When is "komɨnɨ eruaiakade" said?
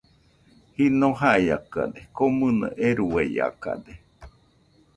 2.15-3.93